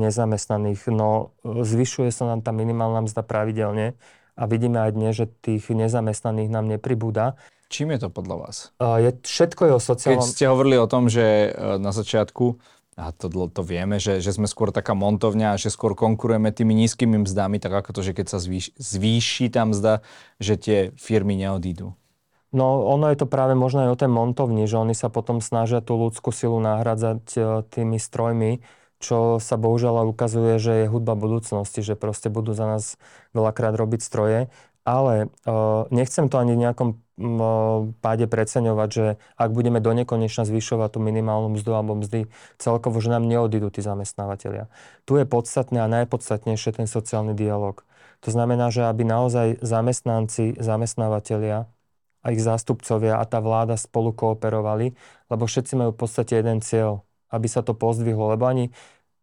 [0.02, 0.90] nezamestnaných.
[0.90, 3.94] No zvyšuje sa nám tá minimálna mzda pravidelne
[4.34, 7.38] a vidíme aj dnes, že tých nezamestnaných nám nepribúda.
[7.70, 8.58] Čím je to podľa vás?
[8.82, 10.26] E, je, všetko je o sociálnom...
[10.26, 12.58] Keď ste hovorili o tom, že na začiatku
[12.96, 17.28] a to, to vieme, že, že sme skôr taká montovňa, že skôr konkurujeme tými nízkymi
[17.28, 20.00] mzdami, tak ako to, že keď sa zvýši, zvýši tá mzda,
[20.40, 21.92] že tie firmy neodídu.
[22.54, 25.82] No ono je to práve možno aj o tej montovni, že oni sa potom snažia
[25.82, 28.62] tú ľudskú silu nahradzať e, tými strojmi,
[29.06, 32.84] čo sa bohužiaľ ukazuje, že je hudba budúcnosti, že proste budú za nás
[33.36, 34.50] veľakrát robiť stroje.
[34.86, 39.90] Ale uh, nechcem to ani v nejakom uh, páde preceňovať, že ak budeme do
[40.46, 42.30] zvyšovať tú minimálnu mzdu alebo mzdy
[42.62, 44.70] celkovo, že nám neodídu tí zamestnávateľia.
[45.10, 47.82] Tu je podstatné a najpodstatnejšie ten sociálny dialog.
[48.22, 51.66] To znamená, že aby naozaj zamestnanci, zamestnávateľia
[52.26, 54.98] a ich zástupcovia a tá vláda spolu kooperovali,
[55.30, 58.74] lebo všetci majú v podstate jeden cieľ, aby sa to pozdvihlo, lebo ani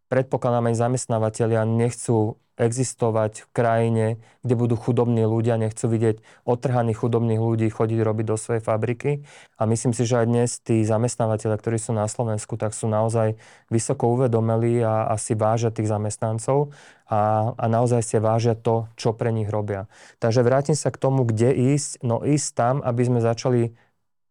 [0.07, 4.05] predpokladám aj zamestnávateľia nechcú existovať v krajine,
[4.45, 9.25] kde budú chudobní ľudia, nechcú vidieť otrhaných chudobných ľudí chodiť robiť do svojej fabriky.
[9.57, 13.41] A myslím si, že aj dnes tí zamestnávateľe, ktorí sú na Slovensku, tak sú naozaj
[13.73, 16.69] vysoko uvedomeli a, a si vážia tých zamestnancov
[17.09, 19.89] a, a naozaj si vážia to, čo pre nich robia.
[20.21, 22.05] Takže vrátim sa k tomu, kde ísť.
[22.05, 23.73] No ísť tam, aby sme začali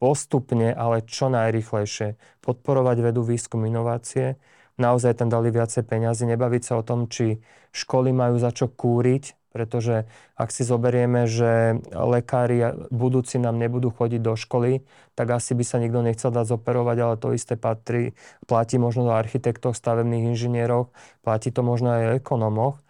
[0.02, 4.35] postupne, ale čo najrychlejšie podporovať vedu, výskum, inovácie,
[4.80, 7.40] naozaj tam dali viacej peniazy, nebaviť sa o tom, či
[7.72, 14.20] školy majú za čo kúriť, pretože ak si zoberieme, že lekári budúci nám nebudú chodiť
[14.24, 14.80] do školy,
[15.12, 18.16] tak asi by sa nikto nechcel dať zoperovať, ale to isté patrí,
[18.48, 20.88] platí možno do architektov, stavebných inžinierov,
[21.20, 22.80] platí to možno aj o ekonomoch.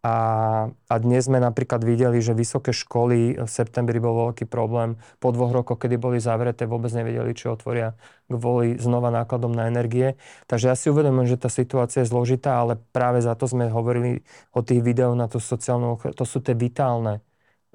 [0.00, 0.16] A,
[0.88, 4.96] a dnes sme napríklad videli, že vysoké školy v septembri bol veľký problém.
[5.20, 7.92] Po dvoch rokoch, kedy boli zavreté, vôbec nevedeli, či otvoria
[8.24, 10.16] kvôli znova nákladom na energie.
[10.48, 14.24] Takže ja si uvedomujem, že tá situácia je zložitá, ale práve za to sme hovorili
[14.56, 17.20] o tých videách na tú sociálnu To sú tie vitálne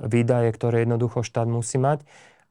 [0.01, 2.01] výdaje, ktoré jednoducho štát musí mať.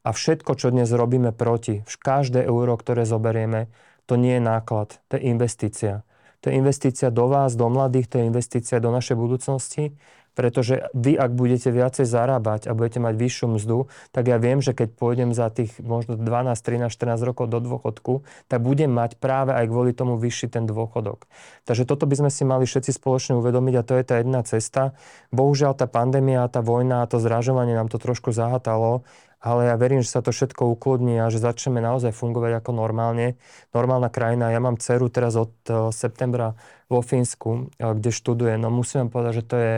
[0.07, 3.67] A všetko, čo dnes robíme proti, každé euro, ktoré zoberieme,
[4.07, 6.07] to nie je náklad, to je investícia.
[6.45, 9.97] To je investícia do vás, do mladých, to je investícia do našej budúcnosti,
[10.37, 14.77] pretože vy, ak budete viacej zarábať a budete mať vyššiu mzdu, tak ja viem, že
[14.77, 19.55] keď pôjdem za tých možno 12, 13, 14 rokov do dôchodku, tak budem mať práve
[19.55, 21.25] aj kvôli tomu vyšší ten dôchodok.
[21.65, 24.93] Takže toto by sme si mali všetci spoločne uvedomiť a to je tá jedna cesta.
[25.33, 29.07] Bohužiaľ tá pandémia, tá vojna a to zrážovanie nám to trošku zahatalo
[29.45, 33.37] ale ja verím, že sa to všetko ukludní a že začneme naozaj fungovať ako normálne.
[33.77, 34.49] Normálna krajina.
[34.49, 36.57] Ja mám dceru teraz od eh, septembra
[36.89, 38.57] vo Fínsku, eh, kde študuje.
[38.57, 39.75] No musím vám povedať, že to je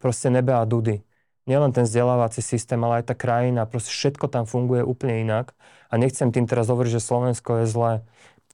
[0.00, 1.04] proste nebe a dudy.
[1.44, 5.52] Nielen ten vzdelávací systém, ale aj tá krajina, proste všetko tam funguje úplne inak.
[5.90, 7.92] A nechcem tým teraz hovoriť, že Slovensko je zlé.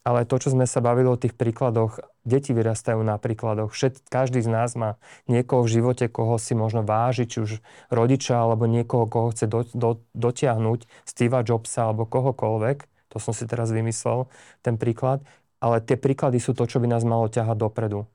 [0.07, 3.75] Ale to, čo sme sa bavili o tých príkladoch, deti vyrastajú na príkladoch.
[3.75, 7.51] Všet, každý z nás má niekoho v živote, koho si možno váži, či už
[7.91, 12.87] rodiča, alebo niekoho, koho chce do, do, dotiahnuť, Steva Jobsa alebo kohokoľvek.
[13.11, 14.31] To som si teraz vymyslel,
[14.63, 15.27] ten príklad.
[15.59, 18.07] Ale tie príklady sú to, čo by nás malo ťahať dopredu.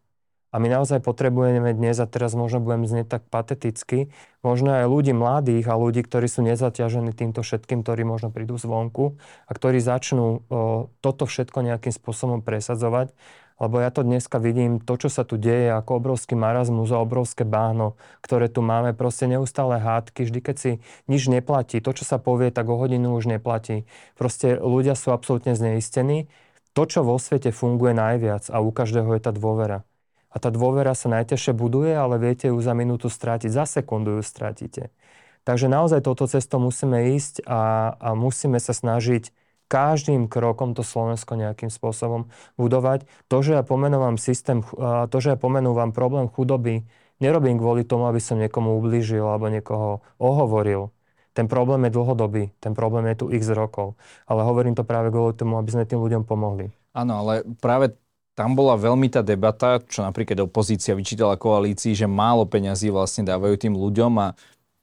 [0.51, 4.11] A my naozaj potrebujeme dnes, a teraz možno budem znieť tak pateticky,
[4.43, 9.15] možno aj ľudí mladých a ľudí, ktorí sú nezaťažení týmto všetkým, ktorí možno prídu zvonku
[9.47, 13.15] a ktorí začnú o, toto všetko nejakým spôsobom presadzovať.
[13.61, 17.45] Lebo ja to dneska vidím, to, čo sa tu deje, ako obrovský marazmus a obrovské
[17.45, 17.93] báno,
[18.25, 20.71] ktoré tu máme, proste neustále hádky, vždy keď si
[21.05, 23.85] nič neplatí, to, čo sa povie, tak o hodinu už neplatí.
[24.17, 26.25] Proste ľudia sú absolútne zneistení.
[26.73, 29.85] To, čo vo svete funguje najviac a u každého je tá dôvera.
[30.31, 34.23] A tá dôvera sa najťažšie buduje, ale viete ju za minútu strátiť, za sekundu ju
[34.23, 34.95] strátite.
[35.43, 39.33] Takže naozaj toto cesto musíme ísť a, a musíme sa snažiť
[39.71, 42.27] každým krokom to Slovensko nejakým spôsobom
[42.59, 43.07] budovať.
[43.31, 44.59] To, že ja pomenúvam systém,
[45.07, 46.83] to, že ja pomenúvam problém chudoby,
[47.23, 50.91] nerobím kvôli tomu, aby som niekomu ublížil alebo niekoho ohovoril.
[51.31, 53.95] Ten problém je dlhodobý, ten problém je tu x rokov.
[54.27, 56.67] Ale hovorím to práve kvôli tomu, aby sme tým ľuďom pomohli.
[56.91, 57.95] Áno, ale práve
[58.31, 63.55] tam bola veľmi tá debata, čo napríklad opozícia vyčítala koalícii, že málo peňazí vlastne dávajú
[63.59, 64.27] tým ľuďom a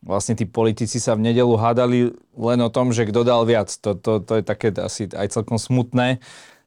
[0.05, 3.72] vlastne tí politici sa v nedelu hádali len o tom, že kto dal viac.
[3.82, 6.20] To, to, to je také asi aj celkom smutné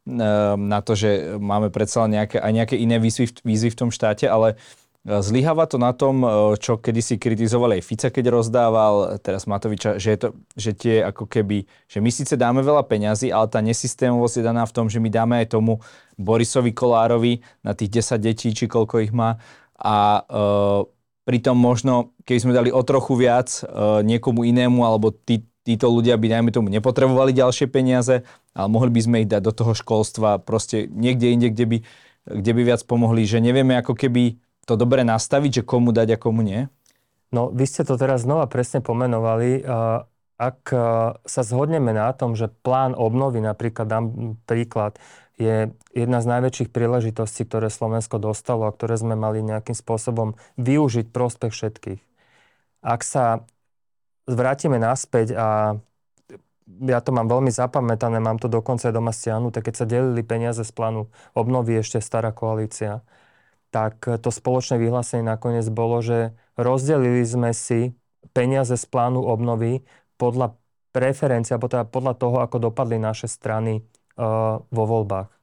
[0.10, 4.26] ehm, na to, že máme predsa nejaké, aj nejaké iné výzvy, výzvy v tom štáte,
[4.28, 4.58] ale
[5.02, 6.30] Zlyháva to na tom, e,
[6.62, 11.26] čo kedysi kritizovali aj Fica, keď rozdával, teraz Matoviča, že, je to, že tie ako
[11.26, 15.02] keby, že my síce dáme veľa peňazí, ale tá nesystémovosť je daná v tom, že
[15.02, 15.82] my dáme aj tomu
[16.22, 19.42] Borisovi Kolárovi na tých 10 detí, či koľko ich má,
[19.82, 20.86] a uh,
[21.26, 26.14] pritom možno, keby sme dali o trochu viac uh, niekomu inému, alebo tí, títo ľudia
[26.22, 28.22] by najmä tomu nepotrebovali ďalšie peniaze,
[28.54, 31.78] ale mohli by sme ich dať do toho školstva proste niekde inde, kde by,
[32.38, 36.22] kde by viac pomohli, že nevieme ako keby to dobre nastaviť, že komu dať a
[36.22, 36.70] komu nie?
[37.32, 39.64] No, vy ste to teraz znova presne pomenovali.
[40.42, 40.60] Ak
[41.24, 44.06] sa zhodneme na tom, že plán obnovy, napríklad dám
[44.50, 44.98] príklad,
[45.38, 51.10] je jedna z najväčších príležitostí, ktoré Slovensko dostalo a ktoré sme mali nejakým spôsobom využiť
[51.10, 52.02] prospech všetkých.
[52.86, 53.46] Ak sa
[54.30, 55.78] vrátime naspäť a
[56.72, 60.62] ja to mám veľmi zapamätané, mám to dokonca aj doma stiahnuté, keď sa delili peniaze
[60.62, 63.02] z plánu obnovy ešte stará koalícia,
[63.72, 67.96] tak to spoločné vyhlásenie nakoniec bolo, že rozdelili sme si
[68.36, 69.82] peniaze z plánu obnovy
[70.20, 70.60] podľa
[70.92, 73.80] preferencie, alebo teda podľa toho, ako dopadli naše strany
[74.20, 75.41] uh, vo voľbách.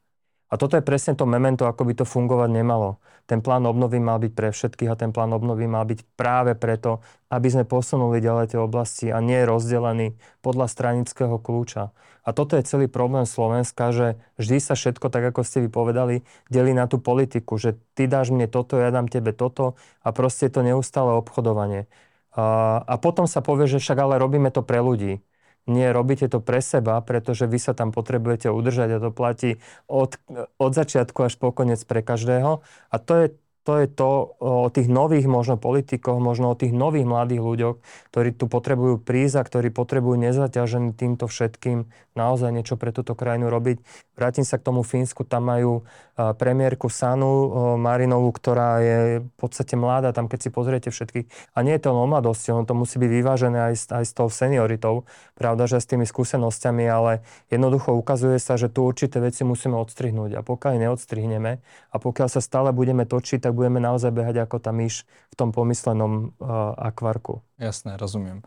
[0.49, 2.97] A toto je presne to memento, ako by to fungovať nemalo.
[3.29, 7.05] Ten plán obnovy mal byť pre všetkých a ten plán obnovy mal byť práve preto,
[7.29, 11.93] aby sme posunuli ďalej tie oblasti a nie rozdelený podľa stranického kľúča.
[12.25, 16.73] A toto je celý problém Slovenska, že vždy sa všetko, tak ako ste vypovedali, delí
[16.73, 20.57] na tú politiku, že ty dáš mne toto, ja dám tebe toto a proste je
[20.57, 21.85] to neustále obchodovanie.
[22.33, 25.21] A, a potom sa povie, že však ale robíme to pre ľudí.
[25.69, 30.17] Nie, robíte to pre seba, pretože vy sa tam potrebujete udržať a to platí od,
[30.57, 32.65] od začiatku až po koniec pre každého.
[32.89, 33.27] A to je
[33.69, 37.77] to je to o tých nových možno politikoch, možno o tých nových mladých ľuďoch,
[38.09, 41.85] ktorí tu potrebujú prísť a ktorí potrebujú nezaťažený týmto všetkým
[42.17, 43.85] naozaj niečo pre túto krajinu robiť.
[44.17, 45.85] Vrátim sa k tomu Fínsku, tam majú
[46.19, 51.55] premiérku Sanu Marinovú, ktorá je v podstate mladá, tam keď si pozriete všetkých.
[51.55, 54.27] A nie je to o mladosti, ono to musí byť vyvážené aj, aj s tou
[54.27, 55.07] senioritou,
[55.39, 57.23] pravda, že s tými skúsenosťami, ale
[57.55, 60.35] jednoducho ukazuje sa, že tu určité veci musíme odstrihnúť.
[60.35, 61.63] A pokiaľ neodstrihneme
[61.95, 65.55] a pokiaľ sa stále budeme točiť, tak budeme naozaj behať ako tá myš v tom
[65.55, 67.47] pomyslenom uh, akvarku.
[67.63, 68.43] Jasné, rozumiem.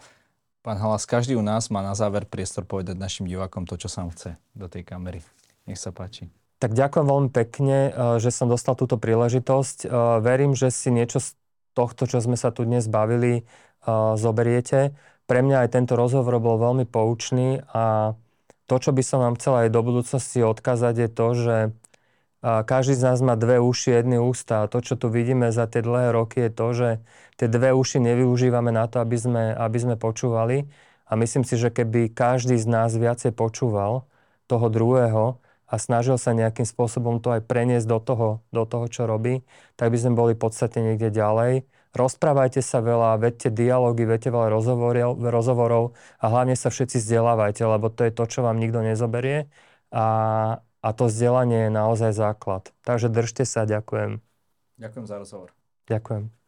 [0.62, 4.06] Pán Halas, každý u nás má na záver priestor povedať našim divákom to, čo sa
[4.12, 5.26] chce do tej kamery.
[5.66, 6.30] Nech sa páči.
[6.62, 7.90] Tak ďakujem veľmi pekne,
[8.22, 9.90] že som dostal túto príležitosť.
[10.22, 11.34] Verím, že si niečo z
[11.74, 13.50] tohto, čo sme sa tu dnes bavili,
[14.14, 14.94] zoberiete.
[15.26, 18.14] Pre mňa aj tento rozhovor bol veľmi poučný a
[18.70, 21.56] to, čo by som vám chcel aj do budúcnosti odkázať, je to, že
[22.46, 24.62] každý z nás má dve uši, jedny ústa.
[24.62, 26.90] A to, čo tu vidíme za tie dlhé roky, je to, že
[27.42, 30.70] tie dve uši nevyužívame na to, aby sme, aby sme počúvali.
[31.10, 34.06] A myslím si, že keby každý z nás viacej počúval
[34.46, 35.41] toho druhého
[35.72, 39.48] a snažil sa nejakým spôsobom to aj preniesť do toho, do toho čo robí,
[39.80, 41.64] tak by sme boli podstate niekde ďalej.
[41.96, 45.84] Rozprávajte sa veľa, vedte dialógy, vedte veľa rozhovorov, rozhovorov
[46.20, 49.48] a hlavne sa všetci vzdelávajte, lebo to je to, čo vám nikto nezoberie.
[49.92, 50.06] A,
[50.60, 52.72] a to vzdelanie je naozaj základ.
[52.84, 54.24] Takže držte sa, ďakujem.
[54.80, 55.50] Ďakujem za rozhovor.
[55.88, 56.41] Ďakujem.